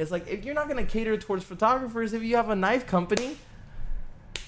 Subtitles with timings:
[0.00, 3.36] It's like if you're not gonna cater towards photographers, if you have a knife company,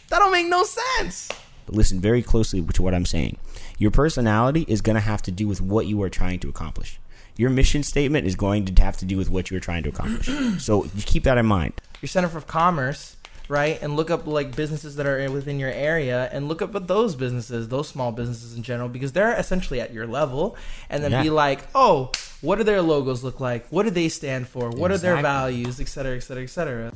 [0.08, 1.28] that don't make no sense.
[1.66, 3.38] But listen very closely to what I'm saying.
[3.78, 7.00] Your personality is going to have to do with what you are trying to accomplish.
[7.36, 9.88] Your mission statement is going to have to do with what you are trying to
[9.88, 10.26] accomplish.
[10.62, 11.72] so you keep that in mind.
[12.00, 13.16] Your Center for Commerce,
[13.48, 13.80] right?
[13.80, 17.14] And look up like businesses that are within your area, and look up at those
[17.14, 20.56] businesses, those small businesses in general, because they're essentially at your level.
[20.90, 21.22] And then Yeah.
[21.22, 22.10] be like, oh,
[22.42, 23.68] what do their logos look like?
[23.68, 24.68] What do they stand for?
[24.68, 26.90] What are their values, et cetera, et cetera, et cetera.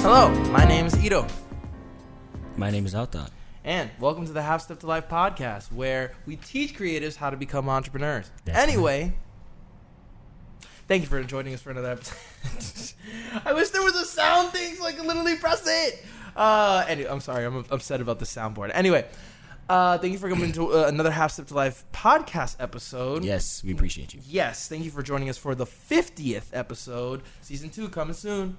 [0.00, 1.28] Hello, my name is I'RO.
[2.56, 3.30] My name is Outthought.
[3.64, 7.36] And welcome to the Half Step to Life podcast, where we teach creatives how to
[7.36, 8.28] become entrepreneurs.
[8.44, 9.14] That's anyway,
[10.88, 12.96] thank you for joining us for another episode.
[13.44, 16.04] I wish there was a sound thing so I could literally press it.
[16.34, 18.72] Uh, anyway, I'm sorry, I'm upset about the soundboard.
[18.74, 19.06] Anyway,
[19.68, 23.22] uh, thank you for coming to uh, another Half Step to Life podcast episode.
[23.22, 24.18] Yes, we appreciate you.
[24.26, 27.22] Yes, thank you for joining us for the 50th episode.
[27.42, 28.56] Season 2 coming soon.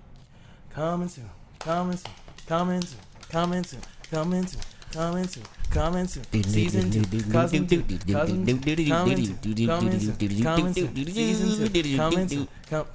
[0.69, 1.29] Coming soon.
[1.59, 2.11] Coming soon.
[2.47, 2.99] Coming soon.
[3.29, 3.81] Coming soon.
[4.09, 4.61] Coming soon.
[4.93, 5.43] Coming soon.
[5.71, 6.23] Coming soon.
[6.43, 7.01] Season 2.
[7.31, 7.81] Cousin 2.
[8.11, 8.85] Cousin 2.
[8.87, 9.67] Coming soon.
[9.67, 10.43] Coming soon.
[10.43, 11.05] Coming soon.
[11.07, 11.97] Season 2.
[11.97, 12.47] Coming soon.
[12.69, 12.85] Com-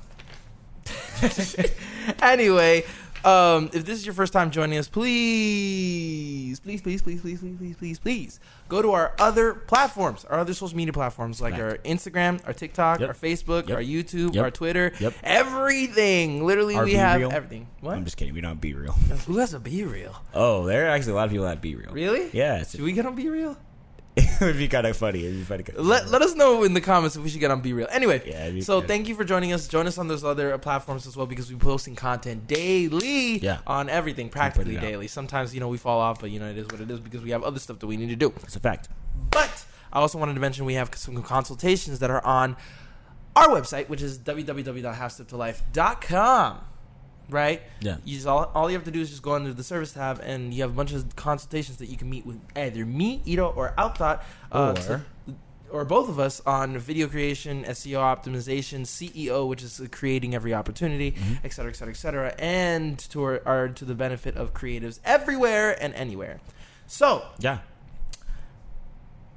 [2.22, 2.84] anyway,
[3.24, 7.56] um, if this is your first time joining us, please, please, please, please, please, please,
[7.58, 11.62] please, please, please, go to our other platforms, our other social media platforms like Right.
[11.62, 13.08] our Instagram, our TikTok, Yep.
[13.08, 13.76] our Facebook, Yep.
[13.76, 14.44] our YouTube, Yep.
[14.44, 15.14] our Twitter, Yep.
[15.22, 16.44] everything.
[16.46, 17.32] Literally, Our we have Real?
[17.32, 17.66] everything.
[17.80, 17.96] What?
[17.96, 18.34] I'm just kidding.
[18.34, 18.92] We don't be real.
[19.26, 20.14] Who has a BeReal?
[20.34, 21.92] Oh, there are actually a lot of people that be real.
[21.92, 22.28] Really?
[22.32, 23.56] Yeah, Should we get on BeReal?
[24.40, 25.24] it would be kind of funny.
[25.24, 25.64] It'd be funny.
[25.76, 27.86] Let, let us know in the comments if we should get on BeReal.
[27.90, 28.88] Anyway, Yeah, so good.
[28.88, 29.68] thank you for joining us.
[29.68, 33.58] Join us on those other platforms as well because we're posting content daily Yeah.
[33.66, 34.82] on everything, practically out.
[34.82, 35.08] daily.
[35.08, 37.22] Sometimes, you know, we fall off, but, you know, it is what it is because
[37.22, 38.32] we have other stuff that we need to do.
[38.42, 38.88] It's a fact.
[39.30, 42.56] But I also wanted to mention we have some consultations that are on
[43.36, 46.58] our website, which is www.halfsteptolife.com.
[47.30, 47.62] Right?
[47.80, 47.96] Yeah.
[48.04, 50.20] You just all, all you have to do is just go under the service tab,
[50.22, 53.54] and you have a bunch of consultations that you can meet with either me, I'RO,
[53.54, 55.02] or Outthought, uh, Or- to-
[55.70, 61.14] or both of us on video creation, SEO optimization, CEO, which is creating every opportunity,
[61.44, 64.98] et cetera, et cetera, et cetera, and to our, our to the benefit of creatives
[65.04, 66.40] everywhere and anywhere.
[66.86, 67.58] So, Yeah.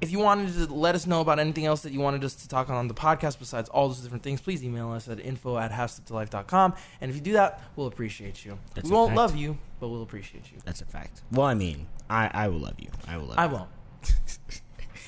[0.02, 2.48] If you wanted to let us know about anything else that you wanted us to
[2.48, 5.56] talk on on the podcast besides all those different things, please email us at info
[5.56, 6.74] at halfsteptolife.com.
[7.00, 8.58] And if you do that, we'll appreciate you.
[8.74, 9.16] That's we won't fact.
[9.16, 10.58] love you, but we'll appreciate you.
[10.64, 11.22] That's a fact.
[11.30, 12.88] Well, I mean, I, I will love you.
[13.06, 13.52] I will love I you.
[13.52, 13.68] won't.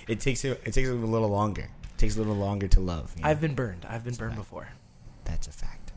[0.07, 1.63] It takes a, it takes a little longer.
[1.63, 3.13] It takes a little longer to love.
[3.17, 3.29] you know?
[3.31, 3.87] I've been burned.
[3.89, 4.69] I've been burned before.
[5.25, 5.93] That's a fact.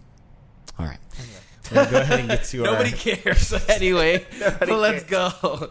[0.80, 0.98] All right.
[1.20, 1.34] Anyway.
[1.70, 2.66] Gonna go ahead and get to it.
[2.66, 2.96] Nobody our.
[2.96, 3.54] cares.
[3.70, 5.70] anyway, Nobody so let's go.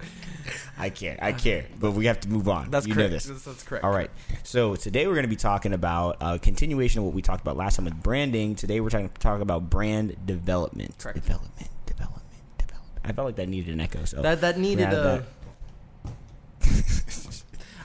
[0.79, 1.19] I care.
[1.21, 1.67] I care.
[1.79, 2.71] But we have to move on.
[2.71, 3.11] That's you correct.
[3.11, 3.25] know this.
[3.25, 3.85] That's, that's correct.
[3.85, 4.11] All right.
[4.43, 7.57] So today we're going to be talking about a continuation of what we talked about
[7.57, 8.55] last time with branding.
[8.55, 10.97] Today we're talking talk about brand development.
[10.99, 11.17] Correct.
[11.23, 11.69] Development.
[11.87, 12.23] Development.
[12.59, 13.01] Development.
[13.05, 14.05] I felt like that needed an echo.
[14.05, 14.97] So That that needed a.
[14.97, 15.23] that-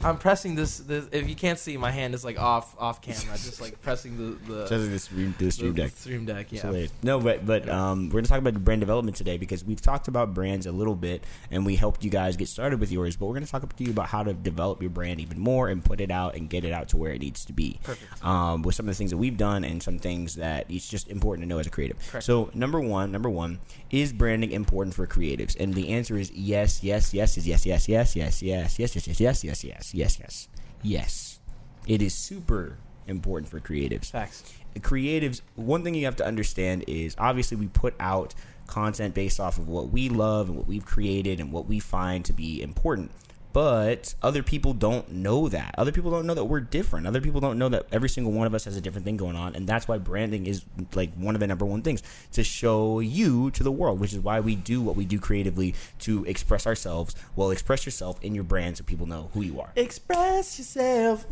[0.03, 1.07] I'm pressing this, this.
[1.11, 4.53] If you can't see, my hand is like off off camera, just like pressing the
[4.53, 5.91] the, this stream, this stream the deck.
[5.91, 6.51] stream deck.
[6.51, 6.61] Yeah.
[6.61, 6.91] hilarious.
[7.03, 10.33] No, but but um, we're gonna talk about brand development today because we've talked about
[10.33, 13.15] brands a little bit and we helped you guys get started with yours.
[13.15, 15.83] But we're gonna talk to you about how to develop your brand even more and
[15.83, 17.79] put it out and get it out to where it needs to be.
[17.83, 18.25] Perfect.
[18.25, 21.09] Um, with some of the things that we've done and some things that it's just
[21.09, 21.97] important to know as a creative.
[22.09, 22.25] Correct.
[22.25, 23.59] So number one, number one
[23.91, 27.87] is branding important for creatives, and the answer is yes, yes, yes, is yes, yes,
[27.87, 30.47] yes, yes, yes, yes, yes, yes, yes, yes, yes, yes, yes,
[30.81, 31.39] yes.
[31.87, 34.53] It is super important for creatives Facts.
[34.79, 38.33] creatives one thing you have to understand is obviously we put out
[38.67, 42.23] content based off of what we love and what we've created and what we find
[42.23, 43.11] to be important
[43.53, 45.75] but other people don't know that.
[45.77, 47.07] Other people don't know that we're different.
[47.07, 49.35] Other people don't know that every single one of us has a different thing going
[49.35, 50.63] on and that's why branding is
[50.93, 52.01] like one of the number one things
[52.31, 55.75] to show you to the world which is why we do what we do creatively
[55.99, 57.15] to express ourselves.
[57.35, 59.71] Well express yourself in your brand so people know who you are.
[59.75, 61.25] Express yourself.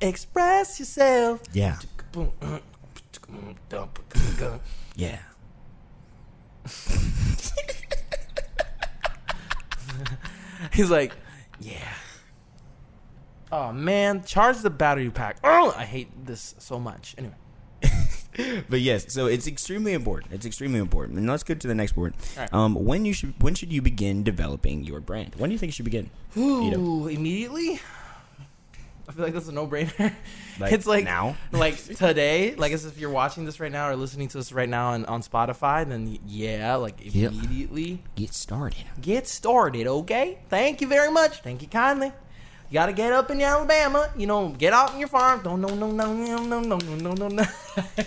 [0.00, 1.42] Express yourself.
[1.52, 1.78] yeah.
[4.96, 5.18] Yeah
[10.74, 11.12] He's like,
[11.60, 11.94] yeah.
[13.52, 15.38] Oh man, charge the battery pack.
[15.44, 17.14] Oh, I hate this so much.
[17.16, 17.34] Anyway,
[18.68, 20.32] but yes, so it's extremely important.
[20.32, 21.18] It's extremely important.
[21.18, 22.14] And let's go to the next word.
[22.34, 22.52] Alright.
[22.52, 25.36] Um, when you should when should you begin developing your brand?
[25.36, 26.10] When do you think you should begin?
[26.36, 27.80] Ooh, immediately.
[29.08, 30.12] I feel like that's a no brainer.
[30.60, 31.36] Like, it's like now?
[31.52, 34.68] like today, like as if you're watching this right now or listening to this right
[34.68, 37.32] now on, on Spotify, then yeah, like Yep.
[37.32, 38.84] immediately Get started.
[39.00, 40.38] get started, okay?
[40.48, 41.40] Thank you very much.
[41.42, 42.12] Thank you kindly.
[42.70, 45.40] You gotta get up in Alabama, you know, get out in your farm.
[45.44, 47.42] No, no, no, no, no, no, no, no, no, no.
[47.76, 48.06] I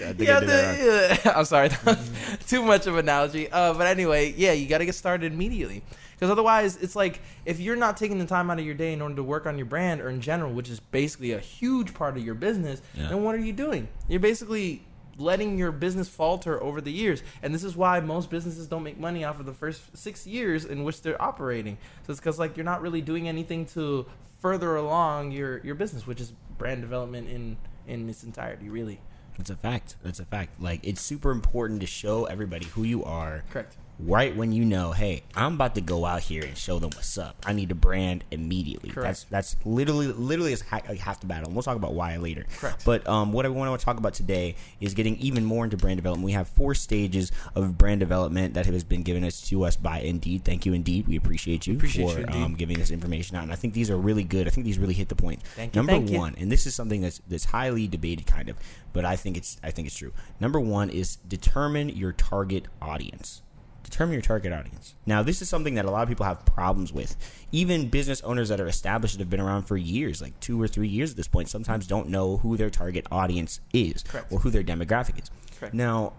[0.00, 0.46] Yeah, I wrong.
[0.46, 2.10] the, I'm sorry, that was
[2.48, 3.50] too much of an analogy.
[3.50, 5.82] Uh, but anyway, yeah, you got to get started immediately
[6.16, 9.02] because otherwise, it's like if you're not taking the time out of your day in
[9.02, 12.16] order to work on your brand or in general, which is basically a huge part
[12.16, 13.08] of your business, Yeah.
[13.08, 13.88] then what are you doing?
[14.08, 14.82] You're basically
[15.18, 18.98] letting your business falter over the years, and this is why most businesses don't make
[18.98, 21.78] money off of the first six years in which they're operating.
[22.06, 24.06] So it's because like you're not really doing anything to
[24.40, 29.00] further along your your business, which is brand development in in its entirety, really.
[29.38, 29.96] It's a fact.
[30.02, 30.60] That's a fact.
[30.60, 33.76] Like it's super important to show everybody who you are Correct.
[33.98, 37.16] Right when you know, hey, I'm about to go out here and show them what's
[37.18, 37.36] up.
[37.46, 38.90] I need to brand immediately.
[38.90, 39.26] Correct.
[39.30, 41.46] That's that's literally literally is ha- like half the battle.
[41.46, 42.46] And we'll talk about why later.
[42.58, 42.84] Correct.
[42.84, 45.96] But um, what I want to talk about today is getting even more into brand
[45.98, 46.24] development.
[46.24, 50.00] We have four stages of brand development that has been given us to us by
[50.00, 50.44] Indeed.
[50.44, 51.06] Thank you, Indeed.
[51.06, 53.44] We appreciate you Appreciate for you, um, giving this information out.
[53.44, 54.46] And I think these are really good.
[54.46, 55.42] I think these really hit the point.
[55.42, 56.18] Thank you, Number thank you.
[56.18, 58.56] one, and this is something that's that's highly debated, kind of,
[58.92, 60.12] but I think it's I think it's true.
[60.40, 63.42] Number one is determine your target audience.
[63.88, 64.96] Determine your target audience.
[65.06, 67.16] Now, this is something that a lot of people have problems with.
[67.52, 70.66] Even business owners that are established that have been around for years, like two or
[70.66, 74.32] three years at this point, sometimes don't know who their target audience is Correct.
[74.32, 75.30] or who their demographic is.
[75.60, 75.72] Correct.
[75.72, 76.14] Now,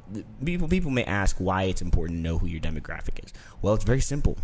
[0.45, 3.33] people people may ask why it's important to know who your demographic is.
[3.61, 4.37] Well, it's very simple.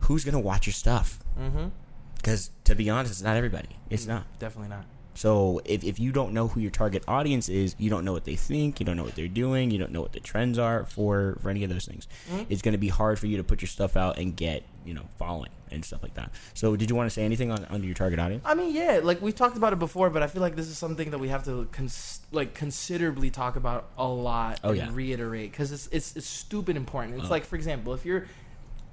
[0.00, 1.20] Who's going to watch your stuff?
[1.38, 1.68] Mm-hmm.
[2.16, 3.68] Because to be honest, it's not everybody.
[3.90, 4.24] It's not.
[4.40, 4.86] Definitely not.
[5.16, 8.24] So if, if you don't know who your target audience is, you don't know what
[8.24, 10.84] they think, you don't know what they're doing, you don't know what the trends are
[10.84, 12.06] for for any of those things.
[12.30, 12.44] Mm-hmm.
[12.50, 14.94] It's going to be hard for you to put your stuff out and get you
[14.94, 16.30] know following and stuff like that.
[16.54, 18.44] So did you want to say anything on under your target audience?
[18.46, 20.78] I mean, yeah, like we've talked about it before, but I feel like this is
[20.78, 24.88] something that we have to cons- like considerably talk about a lot Oh, and yeah.
[24.92, 27.16] reiterate because it's, it's it's stupid important.
[27.16, 27.30] It's Oh.
[27.30, 28.26] like, for example, if you're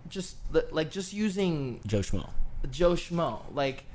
[0.10, 0.38] just
[0.72, 2.30] like just using Joe Schmo.
[2.72, 3.86] Joe Schmo, like,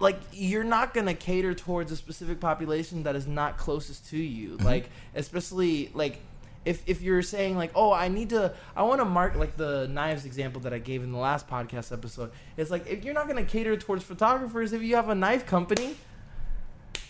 [0.00, 4.50] like you're not gonna cater towards a specific population that is not closest to you.
[4.50, 4.66] Mm-hmm.
[4.66, 6.20] Like, especially like
[6.64, 9.88] if if you're saying like, oh, I need to, I want to mark like the
[9.88, 12.30] knives example that I gave in the last podcast episode.
[12.56, 15.96] It's like if you're not gonna cater towards photographers, if you have a knife company,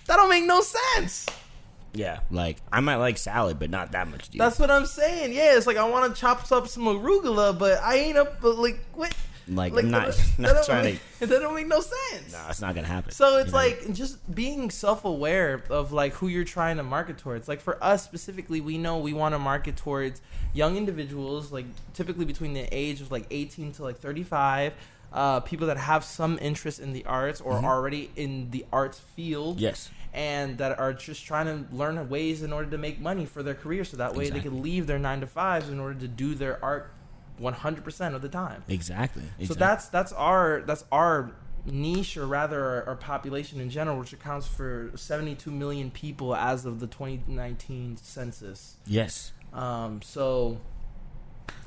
[0.06, 1.26] that don't make no sense.
[1.94, 4.28] Yeah, like I might like salad, but not that much.
[4.28, 4.40] Dude.
[4.40, 5.32] That's what I'm saying.
[5.32, 8.40] Yeah, it's like I want to chop up some arugula, but I ain't up.
[8.40, 9.14] But like what?
[9.48, 10.06] Like, like I'm not
[10.38, 11.26] that- not trying make, to.
[11.26, 12.32] That don't make no sense.
[12.32, 13.10] No, it's not gonna happen.
[13.12, 13.58] So it's you know?
[13.58, 17.48] like just being self-aware of like who you're trying to market towards.
[17.48, 20.20] Like for us specifically, we know we want to market towards
[20.52, 24.72] young individuals, like typically between the age of like 18 to like 35.
[25.10, 27.64] Uh, people that have some interest in the arts or Mhm.
[27.64, 32.52] already in the arts field, yes, and that are just trying to learn ways in
[32.52, 34.50] order to make money for their career, so that way they Exactly.
[34.50, 36.90] can leave their nine to fives in order to do their art
[37.40, 38.62] 100% of the time.
[38.68, 39.22] exactly.
[39.44, 41.32] So that's that's our that's our
[41.66, 46.64] niche, or rather our, our population in general, which accounts for 72 million people as
[46.64, 48.76] of the 2019 census.
[48.86, 49.32] yes.
[49.52, 50.60] Um, so,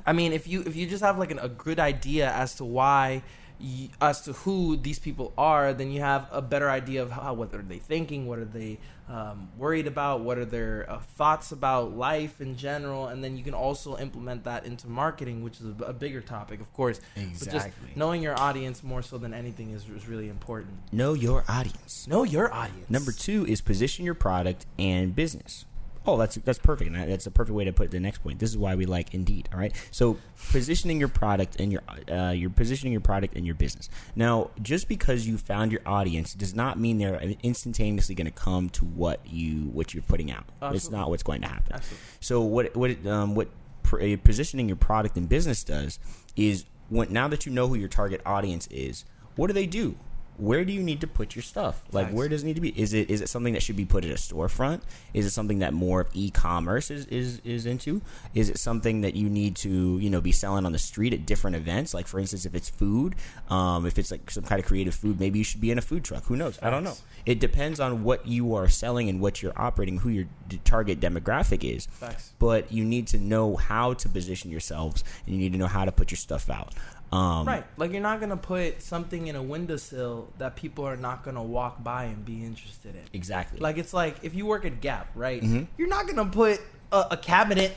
[0.06, 2.64] I mean, if you if you just have like an, a good idea as to
[2.64, 3.22] why.
[3.62, 7.32] Y- As to who these people are, then you have a better idea of how
[7.34, 8.78] what are they thinking, what are they
[9.08, 13.44] um, worried about, what are their uh, thoughts about life in general, and then you
[13.44, 17.00] can also implement that into marketing, which is a, a bigger topic, of course.
[17.14, 17.90] But just Exactly.
[17.94, 20.72] knowing your audience more so than anything is, is really important.
[20.92, 22.06] Know your audience.
[22.08, 22.88] Know your audience.
[22.90, 25.66] Number two is position your product and business.
[26.06, 26.94] Oh, that's that's perfect.
[26.94, 28.38] And that's a perfect way to put the next point.
[28.38, 29.48] This is why we like Indeed.
[29.52, 29.72] All right.
[29.90, 30.18] So
[30.50, 33.88] positioning your product and your uh, you're positioning your product and your business.
[34.16, 38.68] Now, just because you found your audience does not mean they're instantaneously going to come
[38.70, 40.44] to what you what you're putting out.
[40.62, 41.72] It's not what's going to happen.
[41.74, 42.06] Absolutely.
[42.20, 43.48] So what what it, um, what
[43.82, 45.98] pr- uh, positioning your product and business does
[46.36, 49.04] is when now that you know who your target audience is,
[49.36, 49.96] what do they do?
[50.38, 51.82] Where do you need to put your stuff?
[51.92, 52.16] Like Facts.
[52.16, 52.70] where does it need to be?
[52.70, 54.80] Is it is it something that should be put at a storefront?
[55.14, 58.02] Is it something that more of e-commerce is, is is into?
[58.34, 61.26] Is it something that you need to you know be selling on the street at
[61.26, 61.92] different events?
[61.94, 63.14] Like for instance, if it's food,
[63.50, 65.82] um, if it's like some kind of creative food, maybe you should be in a
[65.82, 66.24] food truck.
[66.24, 66.58] Who knows?
[66.62, 66.96] I don't know.
[67.24, 70.26] It depends on what you are selling and what you're operating, who your
[70.64, 72.32] target demographic is Facts.
[72.38, 75.84] but you need to know how to position yourselves and you need to know how
[75.84, 76.74] to put your stuff out.
[77.12, 77.64] Um, Right.
[77.76, 81.82] Like you're not gonna put something in a windowsill that people are not gonna walk
[81.84, 83.02] by and be interested in.
[83.12, 83.60] Exactly.
[83.60, 85.42] Like it's like if you work at Gap, right?
[85.42, 85.66] Mhm.
[85.76, 87.76] You're not gonna put a, a cabinet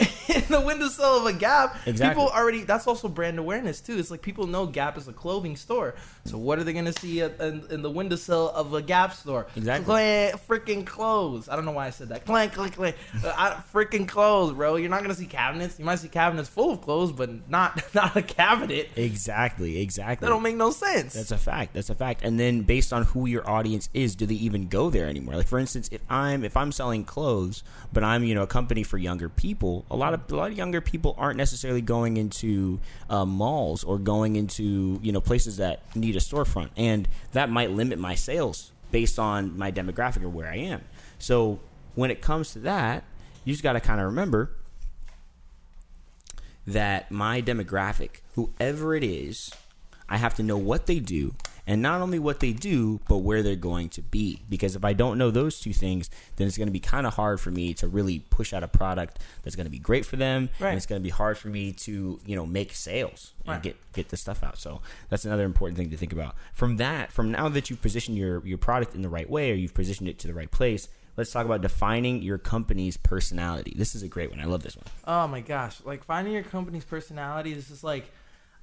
[0.34, 2.14] in the windowsill of a Gap, Exactly.
[2.22, 2.62] people already.
[2.64, 3.98] That's also brand awareness too.
[3.98, 5.94] It's like people know Gap is a clothing store.
[6.24, 9.46] So what are they gonna see in, in the windowsill of a Gap store?
[9.56, 9.84] Exactly.
[9.84, 11.48] Clank, freaking clothes.
[11.48, 12.24] I don't know why I said that.
[12.24, 12.96] Clank, clank, clank.
[13.24, 14.76] Uh, freaking clothes, bro.
[14.76, 15.78] You're not gonna see cabinets.
[15.78, 18.90] You might see cabinets full of clothes, but not not a cabinet.
[18.96, 20.26] Exactly, exactly.
[20.26, 21.14] That don't make no sense.
[21.14, 21.74] That's a fact.
[21.74, 22.22] That's a fact.
[22.22, 25.36] And then based on who your audience is, do they even go there anymore?
[25.36, 28.82] Like for instance, if I'm if I'm selling clothes, but I'm you know a company
[28.82, 32.80] for younger people, a lot of a lot of younger people aren't necessarily going into
[33.10, 37.70] uh, malls or going into you know places that need a storefront, and that might
[37.70, 40.82] limit my sales based on my demographic or where I am.
[41.18, 41.60] So
[41.94, 43.04] when it comes to that,
[43.44, 44.50] you just got to kind of remember
[46.66, 49.52] that my demographic, whoever it is,
[50.08, 51.34] I have to know what they do,
[51.66, 54.42] and not only what they do, but where they're going to be.
[54.48, 57.14] Because if I don't know those two things, then it's going to be kind of
[57.14, 60.16] hard for me to really push out a product that's going to be great for
[60.16, 60.68] them, Right.
[60.70, 63.62] and it's going to be hard for me to you know make sales and Right.
[63.62, 64.58] get get the stuff out.
[64.58, 66.34] So that's another important thing to think about.
[66.52, 69.54] From that, from now that you've positioned your your product in the right way, or
[69.54, 70.88] you've positioned it to the right place.
[71.14, 73.74] Let's talk about defining your company's personality.
[73.76, 74.40] This is a great one.
[74.40, 74.86] I love this one.
[75.06, 75.76] Oh my gosh!
[75.84, 78.10] Like finding your company's personality this is just like,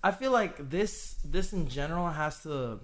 [0.03, 2.79] I feel like this this in general has to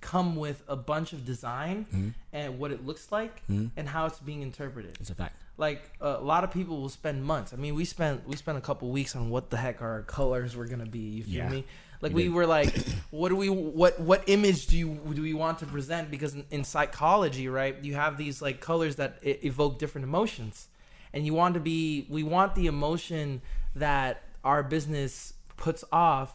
[0.00, 2.08] come with a bunch of design Mm-hmm.
[2.32, 4.96] and what it looks like and how it's being interpreted.
[5.00, 5.36] It's a fact.
[5.58, 7.52] Like a lot of people will spend months.
[7.52, 10.56] I mean, we spent we spent a couple weeks on what the heck our colors
[10.56, 11.00] were gonna be.
[11.00, 11.50] You feel Yeah.
[11.50, 11.64] me?
[12.00, 12.74] Like We were like,
[13.10, 16.10] what do we what what image do you do we want to present?
[16.10, 20.68] Because in, in psychology, right, you have these like colors that evoke different emotions,
[21.12, 23.42] and you want to be we want the emotion
[23.76, 26.34] that our business puts off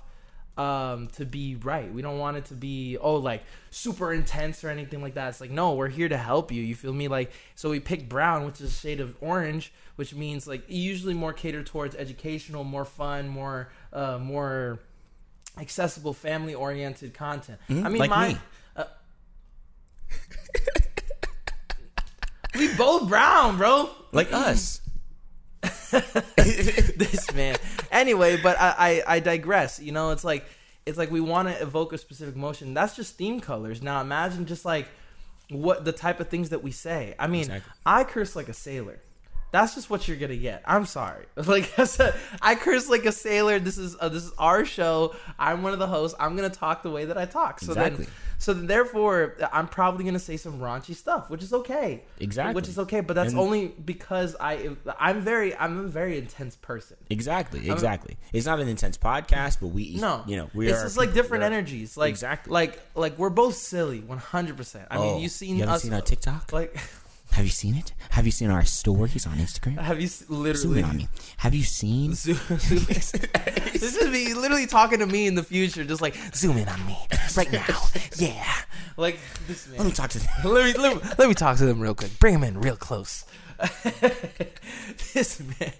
[0.57, 1.93] um to be right.
[1.93, 5.27] We don't want it to be oh like super intense or anything like that.
[5.27, 6.63] It's like no we're here to help you.
[6.63, 7.09] You feel me?
[7.09, 11.13] Like so we picked brown which is a shade of orange which means like usually
[11.13, 14.79] more catered towards educational more fun more uh more
[15.57, 18.37] accessible family oriented content i mean like my me.
[18.75, 18.83] uh,
[22.55, 23.89] we both brown bro.
[24.11, 24.81] Like us.
[26.35, 27.57] this man.
[27.91, 29.79] Anyway, but I, I I digress.
[29.79, 30.45] You know, it's like
[30.85, 32.73] it's like we want to evoke a specific emotion.
[32.73, 33.81] That's just theme colors.
[33.81, 34.87] Now imagine just like
[35.49, 37.15] what the type of things that we say.
[37.19, 37.71] I mean, Exactly.
[37.85, 38.99] I curse like a sailor.
[39.51, 40.63] That's just what you're gonna get.
[40.65, 41.25] I'm sorry.
[41.45, 43.59] Like I said, I curse like a sailor.
[43.59, 45.15] This is uh, this is our show.
[45.39, 46.17] I'm one of the hosts.
[46.19, 47.59] I'm gonna talk the way that I talk.
[47.61, 48.05] So Exactly.
[48.05, 52.03] then, so then therefore, I'm probably gonna say some raunchy stuff, which is okay.
[52.19, 52.55] Exactly.
[52.55, 56.55] Which is okay, but that's And- only because I I'm very I'm a very intense
[56.55, 56.97] person.
[57.09, 58.17] Exactly, exactly.
[58.33, 61.13] It's not an intense podcast, but we, No, you know, we it's are just like
[61.13, 61.97] different energies.
[61.97, 62.51] Like Exactly.
[62.51, 64.87] like like we're both silly, one hundred percent.
[64.91, 66.51] I Oh, mean, you seen you haven't us seen our TikTok?
[66.53, 66.77] Like,
[67.31, 67.93] Have you seen it?
[68.11, 69.77] Have you seen our stories on Instagram?
[69.79, 70.79] have you s- Zoom literally?
[70.79, 71.07] in on me.
[71.37, 72.13] Have you seen?
[72.15, 73.13] Zoom this
[73.97, 76.97] is me literally talking to me in the future, just like zoom in on me
[77.37, 77.65] right now.
[78.17, 78.45] Yeah,
[78.95, 79.79] like this man.
[79.79, 80.27] Let me talk to them.
[80.45, 82.17] let me, let me let me talk to them real quick.
[82.19, 83.25] Bring them in real close.
[85.13, 85.73] this man.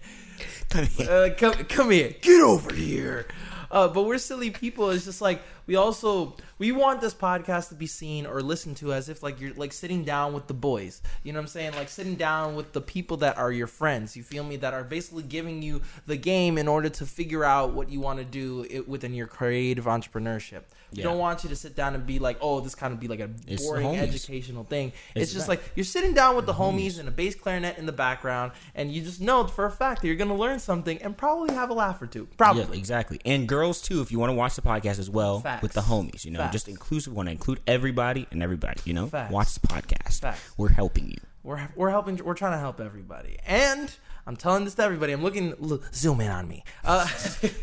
[0.70, 1.10] Come here.
[1.10, 2.16] Uh, come, come here.
[2.22, 3.28] Get over here.
[3.72, 4.90] Uh, but we're silly people.
[4.90, 8.94] It's just like we also we want this podcast to be seen or listened to
[8.94, 11.02] as if like you're like sitting down with the boys.
[11.24, 11.74] You know what I'm saying?
[11.76, 14.16] Like sitting down with the people that are your friends.
[14.16, 14.56] You feel me?
[14.58, 18.20] That are basically giving you the game in order to figure out what you want
[18.20, 20.64] to do it, within your creative entrepreneurship.
[20.96, 23.10] We don't want you to sit down and be like, oh, this kind of be
[23.10, 24.94] like a It's boring educational thing.
[25.14, 25.54] It's, It's just that.
[25.54, 28.90] like you're sitting down with the homies and a bass clarinet in the background, and
[28.92, 31.70] you just know for a fact that you're going to learn something and probably have
[31.70, 32.30] a laugh or two.
[32.38, 32.78] Probably.
[32.78, 33.20] Yeah, exactly.
[33.26, 35.64] And girls too, if you want to watch the podcast as well Facts.
[35.64, 36.54] with the homies, you know, Facts.
[36.54, 37.14] just inclusive.
[37.14, 38.80] Want to include everybody and everybody.
[38.86, 39.32] You know, Facts.
[39.32, 40.36] watch the podcast.
[40.58, 41.18] We're helping you.
[41.44, 42.18] We're we're helping.
[42.24, 43.94] We're trying to help everybody, and
[44.26, 45.14] I'm telling this to everybody.
[45.14, 45.54] I'm looking.
[45.60, 46.64] Look, zoom in on me.
[46.84, 47.08] Uh,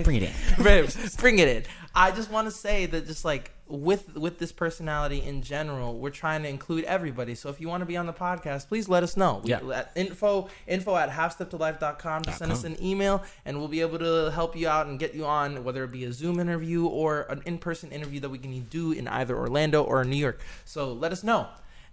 [0.04, 0.62] Bring it in.
[1.18, 1.64] bring it in.
[1.94, 6.10] I just want to say that just like with with this personality in general, we're
[6.10, 7.34] trying to include everybody.
[7.34, 9.40] So if you want to be on the podcast, please let us know.
[9.44, 9.60] We- Yeah.
[9.74, 12.24] at info info at halfsteptolife.com.
[12.24, 12.74] Just send us uh-huh.
[12.74, 15.84] an email and we'll be able to help you out and get you on whether
[15.84, 19.08] it be a Zoom interview or an in person interview that we can do in
[19.08, 20.40] either Orlando or New York.
[20.64, 21.48] So let us know.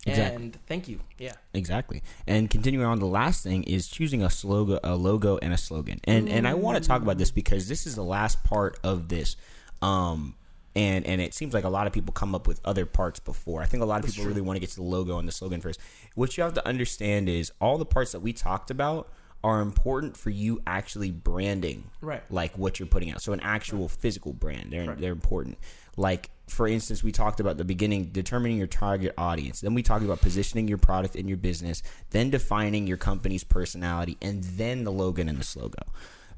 [0.06, 0.44] Exactly.
[0.44, 1.01] And thank you.
[1.18, 1.34] Yeah.
[1.53, 2.01] Exactly.
[2.25, 6.00] And continuing on, the last thing is choosing a slogan, a logo, and a slogan.
[6.06, 9.10] And and I want to talk about this because this is the last part of
[9.10, 9.36] this.
[9.82, 10.36] Um,
[10.76, 13.62] and and it seems like a lot of people come up with other parts before.
[13.62, 15.32] I think a lot of people really want to get to the logo and the
[15.32, 15.80] slogan first.
[16.16, 19.12] What you have to understand is all the parts that we talked about
[19.44, 22.22] are important for you actually branding Right.
[22.30, 23.22] like what you're putting out.
[23.22, 25.00] So an actual physical brand, they're Right.
[25.00, 25.58] they're important.
[25.98, 29.62] Like for instance, we talked about the beginning, determining your target audience.
[29.62, 34.18] Then we talked about positioning your product in your business, then defining your company's personality,
[34.22, 35.84] and then the logo and the slogan.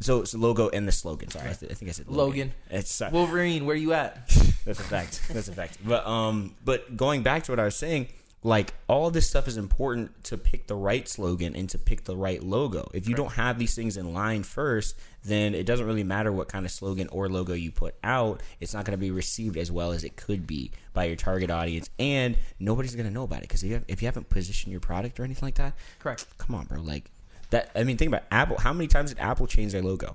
[0.01, 1.29] So, so logo and the slogan.
[1.29, 2.17] Sorry, I, th- I think I said Logan.
[2.17, 2.53] Logan.
[2.69, 3.11] It's sorry.
[3.11, 4.27] Wolverine, where you at?
[4.65, 5.21] That's a fact.
[5.31, 5.77] That's a fact.
[5.85, 8.07] But um, but going back to what I was saying,
[8.43, 12.15] like all this stuff is important to pick the right slogan and to pick the
[12.15, 12.89] right logo.
[12.93, 16.47] If you don't have these things in line first, then it doesn't really matter what
[16.47, 18.41] kind of slogan or logo you put out.
[18.59, 21.51] It's not going to be received as well as it could be by your target
[21.51, 24.81] audience, and nobody's going to know about it because if if you haven't positioned your
[24.81, 26.25] product or anything like that, Correct.
[26.39, 26.81] come on, bro.
[26.81, 27.11] Like
[27.51, 27.71] that.
[27.75, 28.57] I mean, think about Apple.
[28.57, 30.13] How many times did Apple change their logo?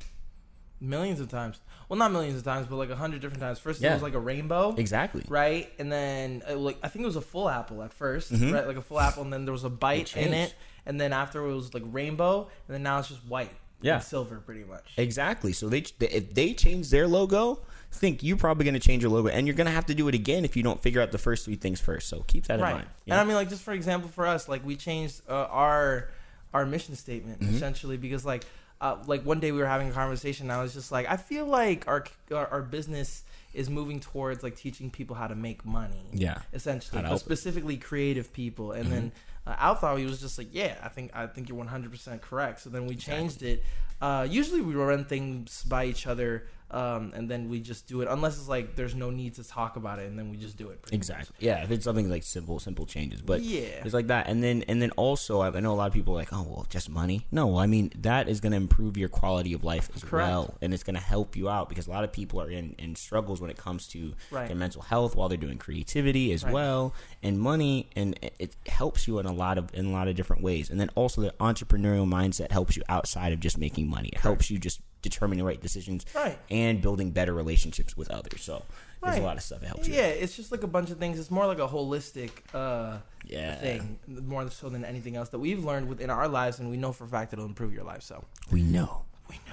[0.80, 1.58] Millions of times.
[1.88, 3.58] Well, not millions of times, but like a hundred different times.
[3.58, 3.92] First, Yeah.
[3.92, 4.74] it was like a rainbow.
[4.76, 5.24] Exactly.
[5.28, 5.72] right?
[5.78, 8.52] And then uh, like I think it was a full apple at 1st Mhm.
[8.52, 8.66] right?
[8.66, 11.44] Like a full apple, and then there was a bite in it, and then after
[11.46, 13.94] it was like rainbow, and then now it's just white, Yeah.
[13.94, 14.92] and silver, pretty much.
[14.98, 15.52] Exactly.
[15.54, 17.62] So they if they change their logo,
[17.92, 20.08] think you're probably going to change your logo, and you're going to have to do
[20.08, 22.08] it again if you don't figure out the first three things first.
[22.08, 22.74] So keep that in right.
[22.74, 22.88] mind.
[23.06, 26.10] And I mean, like just for example, for us, like we changed uh, our
[26.54, 27.54] our mission statement Mm-hmm.
[27.54, 28.44] essentially because like
[28.80, 31.16] uh, like one day we were having a conversation, and I was just like, I
[31.16, 33.24] feel like our our, our business
[33.54, 36.04] is moving towards like teaching people how to make money.
[36.12, 36.40] Yeah.
[36.52, 37.08] essentially, but.
[37.08, 37.16] Mm-hmm.
[37.16, 38.72] specifically creative people.
[38.72, 39.12] And then
[39.46, 42.60] uh, Outthought he was just like, yeah, I think I think you're 100 percent correct.
[42.60, 43.64] So then we changed it.
[43.98, 48.08] Uh, usually we run things by each other, um, and then we just do it
[48.10, 50.68] unless it's like there's no need to talk about it, and then we just do
[50.70, 50.82] it.
[50.82, 51.00] pretty much.
[51.08, 51.36] Exactly.
[51.38, 53.60] Yeah, if it's something like simple, simple changes, but Yeah.
[53.84, 54.28] it's like that.
[54.28, 56.66] And then, and then also, I know a lot of people are like, oh, well,
[56.68, 57.26] just money.
[57.30, 60.28] No, I mean that is going to improve your quality of life as Correct.
[60.28, 62.74] well, and it's going to help you out because a lot of people are in,
[62.78, 64.48] in struggles when it comes to Right.
[64.48, 66.52] their mental health while they're doing creativity as Right.
[66.52, 70.08] well, and money, and it- it helps you in a lot of in a lot
[70.08, 70.68] of different ways.
[70.70, 74.08] And then also the entrepreneurial mindset helps you outside of just making money.
[74.10, 76.38] It helps you just determine the right decisions Right.
[76.50, 78.42] and building better relationships with others.
[78.42, 78.62] So
[79.02, 79.22] there's Right.
[79.22, 79.94] a lot of stuff that helps you.
[79.94, 81.18] Yeah, it's just like a bunch of things.
[81.18, 83.54] It's more like a holistic uh, Yeah.
[83.56, 86.92] thing, more so than anything else that we've learned within our lives, and we know
[86.92, 88.02] for a fact it'll improve your life.
[88.02, 89.02] So We know.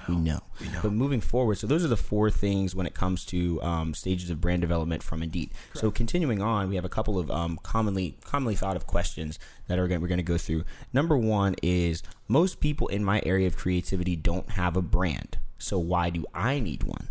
[0.06, 0.40] We know.
[0.60, 0.78] We know.
[0.82, 4.30] But moving forward, so those are the four things when it comes to um, stages
[4.30, 5.50] of brand development from Indeed.
[5.74, 9.78] So continuing on, we have a couple of um, commonly commonly thought of questions that
[9.80, 10.62] are gonna, we're going to go through.
[10.92, 15.38] Number one is most people in my area of creativity don't have a brand.
[15.58, 17.08] So why do I need one?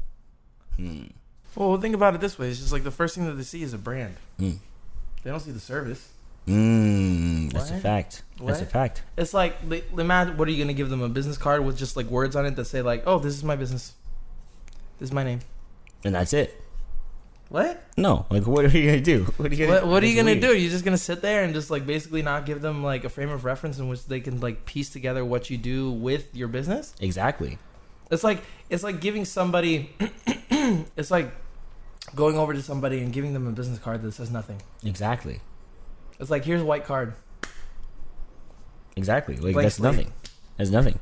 [0.75, 1.03] Hmm.
[1.56, 3.62] Well, think about it this way: it's just like the first thing that they see
[3.63, 4.15] is a brand.
[4.39, 4.58] Mm.
[5.23, 6.10] They don't see the service.
[6.47, 7.82] Mm, that's a What?
[7.82, 8.23] fact.
[8.43, 9.03] That's a fact.
[9.17, 9.56] It's like,
[9.97, 12.45] imagine what are you gonna give them a business card with just like words on
[12.45, 13.93] it that say like, "Oh, this is my business.
[14.99, 15.39] This is my name."
[16.03, 16.60] And that's it.
[17.49, 17.82] What?
[17.95, 19.23] No, like what are you gonna do?
[19.38, 19.79] What are you gonna?
[19.82, 20.41] What, what are you gonna weird.
[20.41, 20.58] do?
[20.58, 23.29] You're just gonna sit there and just like basically not give them like a frame
[23.29, 26.93] of reference in which they can like piece together what you do with your business.
[26.99, 27.58] Exactly.
[28.11, 29.91] It's like it's like giving somebody.
[30.97, 31.31] it's like
[32.15, 34.61] going over to somebody and giving them a business card that says nothing.
[34.83, 35.41] Exactly.
[36.19, 37.13] It's like here's a white card.
[38.95, 39.35] Exactly.
[39.35, 39.91] Like Blank that's slate.
[39.95, 40.13] nothing.
[40.57, 40.99] That's nothing.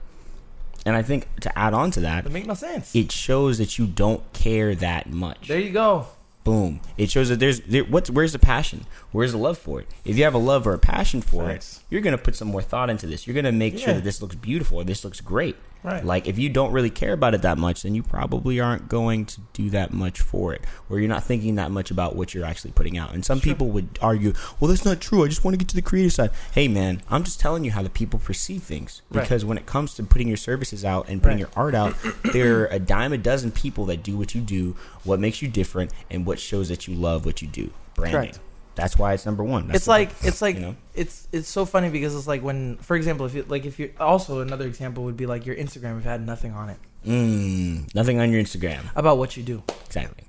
[0.86, 2.96] And I think to add on to that, it makes no sense.
[2.96, 5.48] it shows that you don't care that much.
[5.48, 6.08] There you go.
[6.44, 6.82] Boom.
[6.98, 8.86] It shows that there's there, what's where's the passion?
[9.12, 9.88] Where's the love for it?
[10.06, 11.78] If you have a love or a passion for Facts.
[11.78, 13.28] it, you're gonna put some more thought into this.
[13.28, 15.56] You're gonna make sure that this looks beautiful this looks great.
[15.84, 16.06] Right.
[16.06, 19.26] Like if you don't really care about it that much, then you probably aren't going
[19.26, 22.46] to do that much for it, or you're not thinking that much about what you're
[22.46, 23.14] actually putting out.
[23.14, 25.24] And some people would argue, "Well, that's not true.
[25.24, 27.72] I just want to get to the creative side." Hey, man, I'm just telling you
[27.72, 29.02] how the people perceive things.
[29.12, 29.22] Right.
[29.24, 31.48] Because when it comes to putting your services out and putting Right.
[31.56, 31.96] your art out,
[32.32, 35.48] there are a dime a dozen people that do what you do, what makes you
[35.48, 37.72] different, and what shows that you love what you do.
[37.96, 38.22] Branding.
[38.22, 38.40] Correct.
[38.76, 39.68] That's why it's number one.
[39.68, 40.76] That's it's like it's like you know?
[40.96, 43.94] it's it's so funny because it's like when, for example, if you like if you
[44.00, 47.94] also another example would be like your Instagram if it had nothing on it mm,
[47.96, 48.82] nothing on your Instagram.
[48.96, 49.64] about what you do.
[49.86, 50.26] Exactly.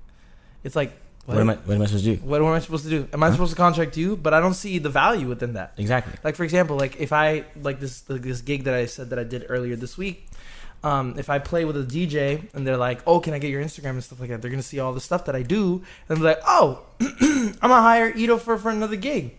[0.65, 0.93] It's like
[1.27, 1.55] What, am I?
[1.55, 2.23] What am I supposed to do?
[2.23, 3.09] What am I supposed to do?
[3.13, 4.17] Am I supposed to contract you?
[4.17, 5.75] But I don't see the value within that.
[5.79, 6.15] Exactly.
[6.25, 9.19] Like for example, like if I like this like this gig that I said that
[9.19, 10.29] I did earlier this week.
[10.85, 13.63] Um, if I play with a DJ and they're like, "Oh, can I get your
[13.63, 16.19] Instagram and stuff like that?" They're gonna see all the stuff that I do, and
[16.19, 19.35] they're like, "Oh, I'm gonna hire I'RO for for another gig."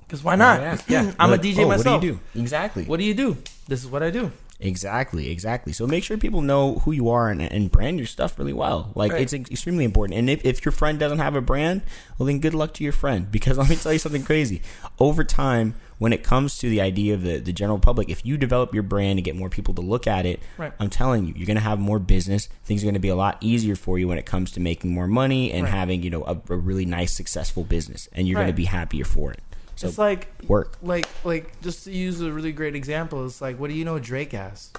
[0.00, 0.60] Because why not?
[0.60, 1.12] Yeah, yeah.
[1.18, 1.94] I'm Like, a DJ oh, myself.
[1.96, 2.40] What do you do?
[2.40, 2.84] Exactly.
[2.84, 3.36] What do you do?
[3.68, 4.30] This is what I do.
[4.58, 5.72] Exactly, exactly.
[5.72, 8.90] So make sure people know who you are and, and brand your stuff really well.
[8.94, 9.20] Like Right.
[9.20, 10.18] it's extremely important.
[10.18, 11.82] And if, if your friend doesn't have a brand,
[12.16, 13.30] well then good luck to your friend.
[13.36, 14.62] Because let me tell you something crazy.
[14.98, 18.36] Over time, when it comes to the idea of the, the general public, if you
[18.36, 20.72] develop your brand and get more people to look at it, Right.
[20.78, 22.48] I'm telling you, you're gonna have more business.
[22.64, 25.06] Things are gonna be a lot easier for you when it comes to making more
[25.06, 25.72] money and Right.
[25.72, 28.08] having, you know, a, a really nice, successful business.
[28.12, 29.40] And you're gonna be happier for it.
[29.76, 30.78] So it's like work.
[30.82, 33.98] like like just to use a really great example, it's like what do you know
[33.98, 34.70] Drake as?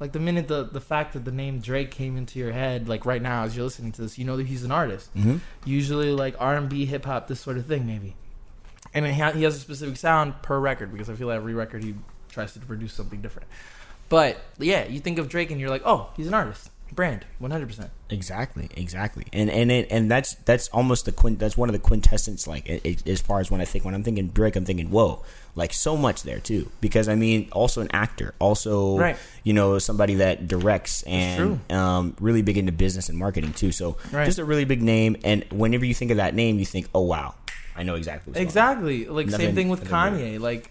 [0.00, 3.06] Like the minute the the fact that the name Drake came into your head, like
[3.06, 5.14] right now as you're listening to this, you know that he's an artist.
[5.14, 5.38] Mm-hmm.
[5.64, 8.14] Usually like R and B, hip hop, this sort of thing, maybe.
[8.96, 11.54] And he ha- he has a specific sound per record because I feel like every
[11.54, 11.94] record he
[12.30, 13.48] tries to produce something different.
[14.08, 17.50] But yeah, you think of Drake and you're like, oh, he's an artist, brand, one
[17.50, 17.90] hundred percent.
[18.08, 21.38] Exactly, exactly, and and it, and that's that's almost the quint.
[21.40, 22.46] That's one of the quintessence.
[22.46, 24.90] Like it, it- as far as when I think when I'm thinking Drake, I'm thinking
[24.90, 25.24] whoa,
[25.56, 26.70] like so much there too.
[26.80, 29.16] Because I mean, also an actor, also Right.
[29.42, 33.72] you know somebody that directs and um, really big into business and marketing too.
[33.72, 34.24] So Right.
[34.24, 35.16] just a really big name.
[35.24, 37.34] And whenever you think of that name, you think, oh wow,
[37.76, 38.30] I know exactly.
[38.32, 38.48] What's going on.
[38.48, 39.06] Exactly.
[39.06, 40.40] Like Nothing- same thing with Kanye.
[40.40, 40.70] Like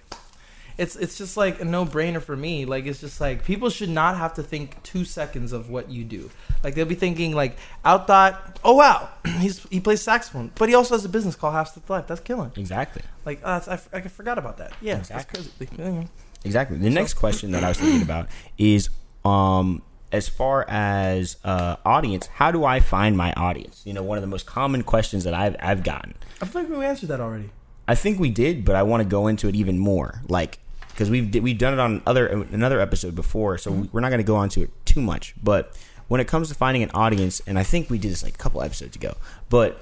[0.77, 2.65] it's it's just like a no brainer for me.
[2.65, 6.03] Like it's just like people should not have to think two seconds of what you
[6.03, 6.29] do.
[6.63, 9.07] Like they'll be thinking like Outthought, oh wow,
[9.39, 12.07] he's he plays saxophone, but he also has a business called Half Step Life.
[12.07, 12.51] That's killing.
[12.57, 13.03] Exactly.
[13.25, 14.73] Like uh, that's, I, I forgot about that.
[14.81, 15.41] Yeah, Exactly.
[15.43, 15.81] that's crazy.
[15.81, 16.03] Yeah.
[16.43, 16.77] Exactly.
[16.77, 18.89] The next question that I was thinking about is
[19.23, 23.81] um as far as uh audience, how do I find my audience?
[23.85, 26.13] You know, one of the most common questions that I've I've gotten.
[26.41, 27.49] I feel like we answered that already.
[27.87, 30.21] I think we did, but I want to go into it even more.
[30.27, 30.59] Like
[30.95, 34.23] because we've we've done it on other another episode before, so we're not going to
[34.23, 35.35] go into it too much.
[35.43, 35.75] But
[36.07, 38.37] when it comes to finding an audience, and I think we did this like a
[38.37, 39.15] couple episodes ago,
[39.49, 39.81] but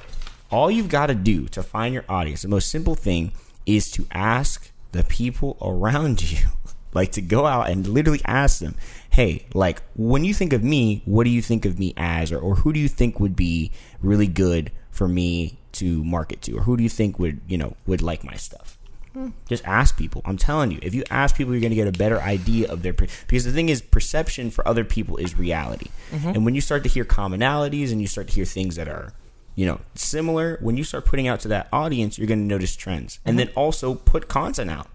[0.49, 3.31] all you've got to do to find your audience, the most simple thing
[3.65, 6.47] is to ask the people around you,
[6.93, 8.75] like to go out and literally ask them,
[9.11, 12.39] hey, like when you think of me, what do you think of me as, or,
[12.39, 16.61] or who do you think would be really good for me to market to, or
[16.61, 18.77] who do you think would you know would like my stuff?
[19.13, 19.29] Hmm.
[19.47, 20.21] Just ask people.
[20.25, 22.81] I'm telling you, if you ask people, you're going to get a better idea of
[22.81, 22.93] their.
[22.93, 25.91] Per- because the thing is, perception for other people is reality.
[26.11, 26.29] Mm-hmm.
[26.29, 29.13] And when you start to hear commonalities and you start to hear things that are,
[29.55, 32.75] you know, similar, when you start putting out to that audience, you're going to notice
[32.75, 33.19] trends.
[33.23, 33.47] And mm-hmm.
[33.47, 34.87] then also put content out.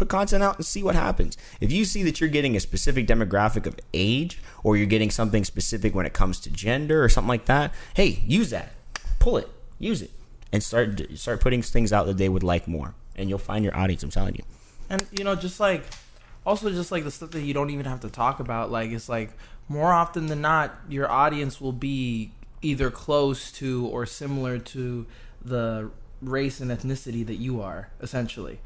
[0.00, 1.36] Put content out and see what happens.
[1.60, 5.44] If you see that you're getting a specific demographic of age, or you're getting something
[5.44, 8.72] specific when it comes to gender or something like that, hey, use that.
[9.18, 9.50] Pull it.
[9.78, 10.10] Use it.
[10.54, 13.76] And start start putting things out that they would like more and you'll find your
[13.76, 14.02] audience.
[14.02, 14.42] I'm telling you.
[14.88, 15.84] And you know, just like
[16.46, 19.10] also just like the stuff that you don't even have to talk about, like it's
[19.10, 19.32] like
[19.68, 22.30] more often than not, your audience will be
[22.62, 25.04] either close to or similar to
[25.44, 25.90] the
[26.22, 28.60] race and ethnicity that you are, essentially.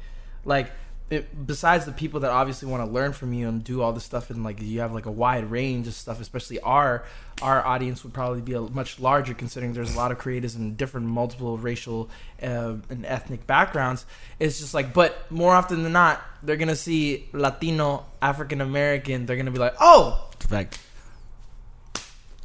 [0.45, 0.71] Like
[1.09, 4.03] it, besides the people that obviously want to learn from you and do all this
[4.03, 7.03] stuff and like you have like a wide range of stuff especially our
[7.43, 10.75] our audience would probably be a much larger considering there's a lot of creators in
[10.75, 12.09] different multiple racial
[12.41, 14.05] uh, and ethnic backgrounds.
[14.39, 19.37] It's just like but more often than not they're gonna see latino african american they're
[19.37, 20.75] gonna be like oh Like,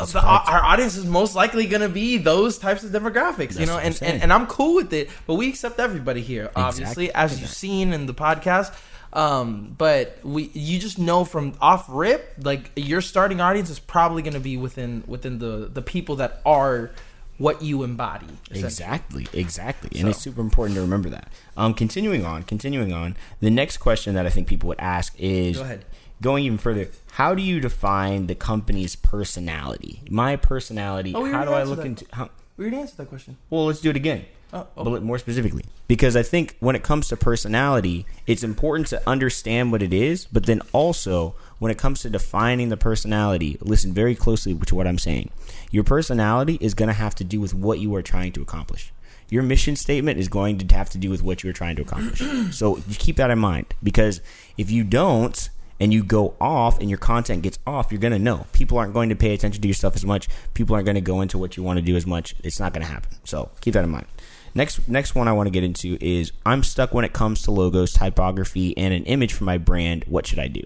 [0.06, 3.78] the, our, audience is most likely going to be those types of demographics, you know,
[3.78, 5.10] and, and and I'm cool with it.
[5.26, 7.12] But we accept everybody here, obviously, Exactly.
[7.34, 8.74] as you've seen in the podcast.
[9.12, 14.22] Um, but we, you just know from off rip, like your starting audience is probably
[14.22, 16.90] going to be within within the the people that are
[17.38, 18.26] what you embody.
[18.50, 20.08] exactly, exactly, and So.
[20.10, 21.28] it's super important to remember that.
[21.56, 23.16] Um, continuing on, continuing on.
[23.40, 25.84] The next question that I think people would ask is, Go ahead.
[26.22, 30.02] Going even further, how do you define the company's personality?
[30.10, 31.14] My personality.
[31.14, 31.86] Oh, how do I look that.
[31.86, 32.06] into?
[32.12, 33.36] How, We already answered that question.
[33.48, 34.26] well, let's do it again.
[34.52, 34.84] Oh, oh.
[34.84, 39.70] But more specifically, because I think when it comes to personality, it's important to understand
[39.70, 44.16] what it is, but then also when it comes to defining the personality, listen very
[44.16, 45.30] closely to what I'm saying.
[45.70, 48.92] Your personality is going to have to do with what you are trying to accomplish.
[49.28, 51.82] Your mission statement is going to have to do with what you are trying to
[51.82, 52.18] accomplish.
[52.50, 54.20] so you keep that in mind because
[54.58, 55.48] if you don't
[55.80, 58.46] and you go off and your content gets off, you're going to know.
[58.52, 60.28] People aren't going to pay attention to your stuff as much.
[60.54, 62.34] People aren't going to go into what you want to do as much.
[62.44, 63.16] It's not going to happen.
[63.24, 64.06] So keep that in mind.
[64.54, 67.50] Next, next one I want to get into is I'm stuck when it comes to
[67.50, 70.04] logos, typography, and an image for my brand.
[70.06, 70.62] What should I do?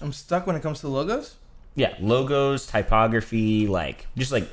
[0.00, 1.36] I'm stuck when it comes to logos.
[1.74, 4.48] Yeah, logos, typography, like just like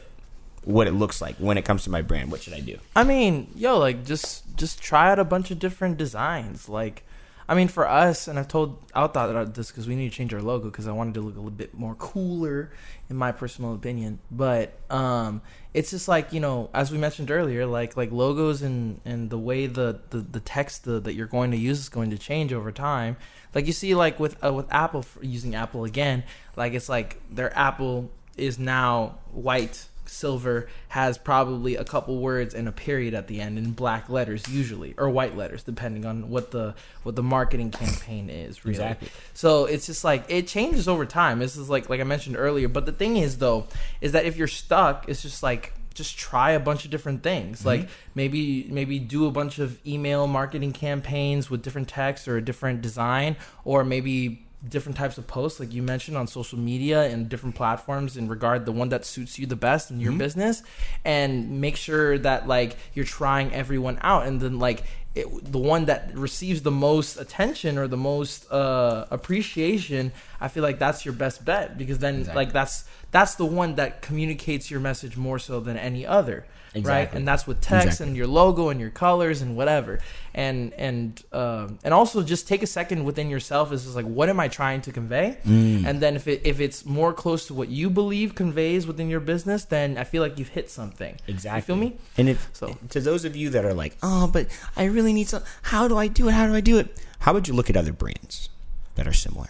[0.65, 2.31] what it looks like when it comes to my brand.
[2.31, 2.77] What should I do?
[2.95, 6.67] I mean, yo, like just just try out a bunch of different designs.
[6.67, 7.03] Like,
[7.47, 10.33] I mean, for us, and I've told Outthought about this because we need to change
[10.33, 12.71] our logo because I wanted to look a little bit more cooler,
[13.09, 14.19] in my personal opinion.
[14.31, 15.41] But um,
[15.73, 19.37] it's just like you know, as we mentioned earlier, like like logos and and the
[19.37, 22.53] way the the, the text the, that you're going to use is going to change
[22.53, 23.17] over time.
[23.53, 26.23] Like you see, like with uh, with Apple using Apple again,
[26.55, 32.67] like it's like their Apple is now white silver has probably a couple words and
[32.67, 36.51] a period at the end in black letters usually or white letters depending on what
[36.51, 38.75] the what the marketing campaign is really.
[38.75, 39.09] Exactly.
[39.33, 42.67] so it's just like it changes over time this is like like i mentioned earlier
[42.67, 43.67] but the thing is though
[44.01, 47.59] is that if you're stuck it's just like just try a bunch of different things
[47.59, 47.67] mm-hmm.
[47.67, 52.41] like maybe maybe do a bunch of email marketing campaigns with different text or a
[52.41, 57.27] different design or maybe different types of posts, like you mentioned on social media and
[57.29, 60.19] different platforms, in regard the one that suits you the best in your Mm-hmm.
[60.19, 60.63] business,
[61.03, 64.83] and make sure that like you're trying everyone out, and then like
[65.15, 70.63] it, the one that receives the most attention or the most uh, appreciation, I feel
[70.63, 72.45] like that's your best bet because then Exactly.
[72.45, 76.45] like that's that's the one that communicates your message more so than any other.
[76.75, 78.07] Right, and that's with text Exactly.
[78.07, 79.99] and your logo and your colors and whatever,
[80.33, 83.71] and and um, and also just take a second within yourself.
[83.71, 85.37] Is just like, what am I trying to convey?
[85.45, 85.85] Mm.
[85.85, 89.19] And then if it if it's more close to what you believe conveys within your
[89.19, 91.17] business, then I feel like you've hit something.
[91.27, 91.57] Exactly.
[91.57, 91.97] You feel me?
[92.17, 95.27] And if So- to those of you that are like, oh, but I really need
[95.29, 95.43] some.
[95.63, 96.31] How do I do it?
[96.33, 96.97] How do I do it?
[97.19, 98.49] How would you look at other brands
[98.95, 99.49] that are similar?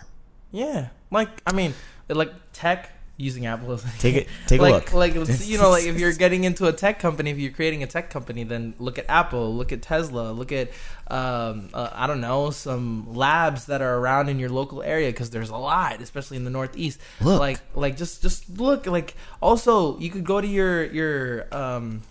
[0.52, 0.90] Yeah.
[1.10, 1.74] Like I mean,
[2.10, 3.72] like tech using Apple.
[3.74, 4.28] as- Take it.
[4.48, 4.94] Take like, a look.
[4.94, 5.14] Like
[5.46, 8.10] you know, like if you're getting into a tech company, if you're creating a tech
[8.10, 10.70] company, then look at Apple, look at Tesla, look at
[11.08, 15.30] um, uh, I don't know some labs that are around in your local area because
[15.30, 17.00] there's a lot, especially in the Northeast.
[17.22, 17.40] Look.
[17.40, 18.88] Like like just just look.
[18.88, 22.02] Like also you could go to your your um,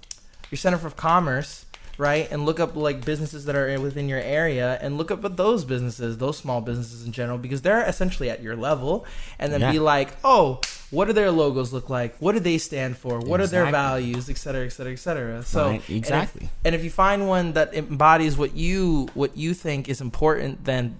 [0.50, 1.66] your Center for Commerce.
[1.98, 5.36] Right, and look up like businesses that are within your area, and look up at
[5.36, 9.04] those businesses, those small businesses in general, because they're essentially at your level.
[9.38, 9.72] And then Yeah.
[9.72, 10.62] be like, oh,
[10.92, 12.16] what do their logos look like?
[12.18, 13.18] What do they stand for?
[13.18, 15.42] What are their values, et cetera, et cetera, et cetera.
[15.42, 16.48] So Right, and if- exactly.
[16.64, 20.98] And if, you find one that embodies what you what you think is important, then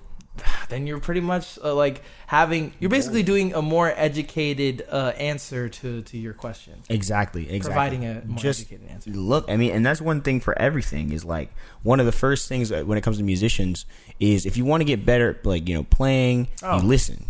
[0.70, 5.68] then you're pretty much uh, like having you're basically doing a more educated uh, answer
[5.68, 7.42] to to your question, Exactly.
[7.42, 7.60] Exactly.
[7.68, 9.10] providing a more Just educated answer.
[9.10, 11.52] look i mean and that's one thing for everything is like
[11.82, 13.84] one of the first things when it comes to musicians
[14.20, 16.78] is if you want to get better like you know playing Oh.
[16.80, 17.26] you listen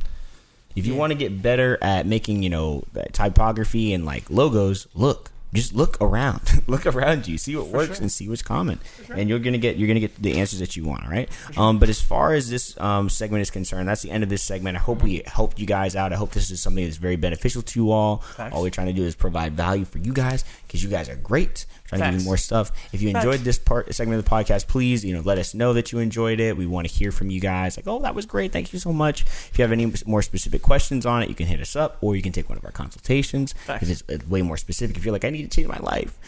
[0.77, 0.99] if you Yeah.
[0.99, 5.31] want to get better at making you know typography and like logos look.
[5.55, 6.41] Just look around.
[6.67, 7.37] Look around you.
[7.37, 8.01] See what works sure.
[8.05, 8.81] and see what's common.
[9.15, 11.79] And you're gonna get you're gonna get the answers that you want all right um
[11.79, 14.79] but as far as this um segment is concerned that's the end of this segment.
[14.79, 16.11] I hope we helped you guys out.
[16.11, 18.19] I hope this is something that's very beneficial to you all.
[18.39, 18.55] Facts.
[18.55, 21.17] all we're trying to do is provide value for you guys because you guys are
[21.17, 21.67] great.
[21.85, 22.25] Trying to give Facts.
[22.25, 22.73] you more stuff.
[22.95, 23.27] If you Facts.
[23.27, 25.99] enjoyed this part segment of the podcast please you know let us know that you
[25.99, 26.57] enjoyed it.
[26.57, 27.77] We want to hear from you guys.
[27.77, 28.53] Like oh that was great.
[28.53, 29.23] Thank you so much.
[29.23, 32.17] If you have any more specific questions on it you can hit us up or
[32.17, 33.55] you can take one of our consultations.
[33.67, 36.19] Because it's, it's way more specific if you're like i need to change my life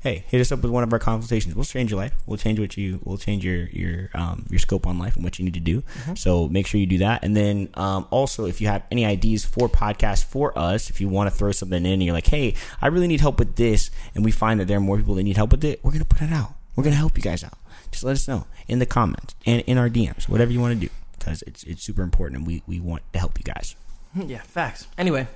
[0.00, 1.54] hey hit us up with one of our consultations.
[1.54, 2.14] We'll change your life.
[2.26, 5.38] We'll change what you we'll change your your um your scope on life and what
[5.38, 5.82] you need to do.
[5.82, 6.14] Mm-hmm.
[6.14, 7.24] so make sure you do that.
[7.24, 11.08] And then um also if you have any ideas for podcasts for us if you
[11.08, 13.90] want to throw something in and you're like hey i really need help with this
[14.14, 16.04] and we find that there are more people that need help with it we're gonna
[16.04, 16.54] put it out.
[16.76, 17.58] We're gonna help you guys out.
[17.90, 20.86] Just let us know in the comments and in our dms whatever you want to
[20.86, 23.74] do because it's it's super important and we we want to help you guys.
[24.26, 24.88] Yeah, facts.
[24.96, 25.28] Anyway,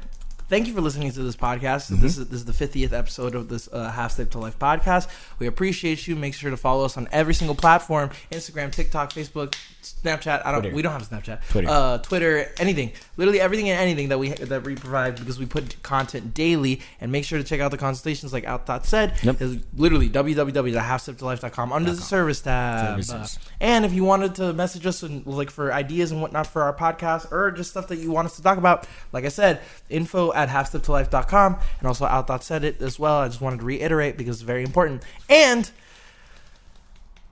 [0.52, 1.90] thank you for listening to this podcast.
[1.90, 2.02] Mm-hmm.
[2.02, 5.08] This is this is the fiftieth episode of this uh, Half Step to Life podcast.
[5.38, 6.14] We appreciate you.
[6.14, 10.42] Make sure to follow us on every single platform: Instagram, TikTok, Facebook, Snapchat.
[10.44, 10.62] I don't.
[10.62, 10.76] Twitter.
[10.76, 11.48] We don't have Snapchat.
[11.48, 11.68] Twitter.
[11.68, 12.50] Uh, Twitter.
[12.58, 12.92] Anything.
[13.16, 16.80] Literally everything and anything that we that we provide because we put content daily.
[17.00, 19.14] And make sure to check out the consultations, like Outthought said.
[19.22, 19.40] Yep.
[19.40, 23.00] Is literally www.halfsteptolife.com under the service tab.
[23.08, 23.26] Uh,
[23.60, 26.74] and if you wanted to message us and like for ideas and whatnot for our
[26.74, 30.32] podcast or just stuff that you want us to talk about, like I said, info
[30.32, 33.20] at halfsteptolife.com and also Outthought said it as well.
[33.20, 35.02] I just wanted to reiterate because it's very important.
[35.28, 35.70] And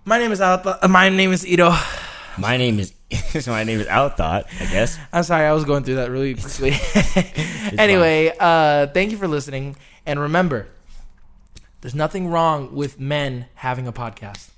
[0.04, 0.78] my name is Outthought.
[0.82, 1.76] Uh, my name is I'RO.
[2.38, 2.92] My name is
[3.46, 6.72] my name is outthought i guess I'm sorry, I was going through that really quickly.
[7.76, 9.76] anyway, uh, thank you for listening.
[10.06, 10.68] And remember,
[11.80, 14.50] there's nothing wrong with men having a podcast.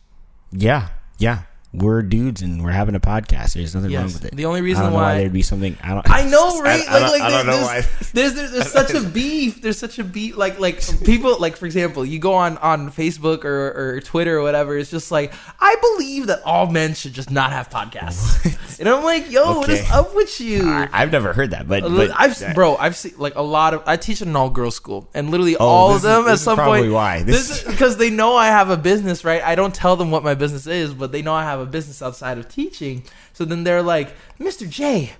[0.51, 1.43] Yeah, yeah.
[1.75, 3.55] We're dudes and we're having a podcast.
[3.55, 4.37] There's nothing wrong with it.
[4.37, 5.75] The only reason know why- there'd be something.
[5.83, 6.11] I don't.
[6.11, 6.83] I know, right?
[6.87, 7.81] I, I like, don't, like I don't know there's, why.
[8.13, 9.63] there's, there's there's such a beef.
[9.63, 10.37] There's such a beef.
[10.37, 14.43] Like like people like for example, you go on on Facebook or, or Twitter or
[14.43, 14.77] whatever.
[14.77, 18.79] It's just like I believe that all men should just not have podcasts.
[18.79, 20.69] and I'm like, yo, what is up with you?
[20.69, 23.83] I, I've never heard that, but, but I've bro, I've seen like a lot of.
[23.87, 26.39] I teach at an all girls school, and literally Oh, all of them is- at
[26.41, 26.93] some probably point.
[26.93, 27.23] why.
[27.23, 29.43] This, This- is because they know I have a business, right?
[29.43, 32.03] I don't tell them what my business is, but they know I have a business
[32.03, 33.03] outside of teaching.
[33.33, 34.69] So then they're like, "Mr.
[34.69, 35.13] J,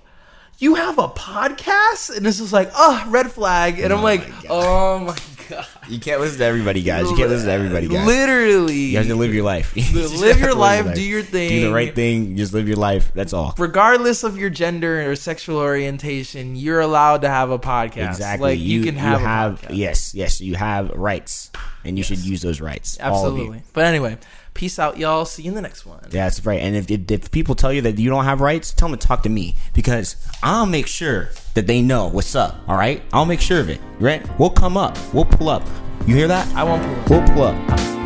[0.59, 4.21] you have a podcast?" And it's just like, "Oh, red flag." And I'm Oh like,
[4.29, 4.45] my God.
[4.49, 5.15] "Oh my
[5.49, 7.09] god." you can't listen to everybody, guys.
[7.09, 8.05] You can't listen to everybody, guys.
[8.07, 9.73] Literally, You have to live your life.
[9.93, 11.49] You live have your to life, do your thing.
[11.49, 12.37] Do the right thing.
[12.37, 13.11] Just live your life.
[13.13, 13.53] That's all.
[13.57, 18.07] regardless of your gender or sexual orientation, you're allowed to have a podcast.
[18.11, 18.51] Exactly.
[18.51, 19.75] Like you, can have, a podcast.
[19.75, 20.39] yes, yes.
[20.39, 21.51] You have rights,
[21.83, 22.97] and you should use those rights.
[22.97, 23.05] You.
[23.05, 23.63] Absolutely.
[23.73, 24.17] But anyway,
[24.53, 25.25] peace out, y'all.
[25.25, 25.99] See you in the next one.
[26.05, 26.59] Yeah, that's right.
[26.59, 29.07] And if, if, if people tell you that you don't have rights, tell them to
[29.07, 32.57] talk to me because I'll make sure that they know what's up.
[32.67, 33.79] All right, I'll make sure of it.
[33.99, 34.27] Right?
[34.39, 34.97] We'll come up.
[35.13, 35.63] We'll pull up.
[36.05, 36.47] You hear that?
[36.55, 37.27] I won't pull up.
[37.29, 38.02] We'll pull up.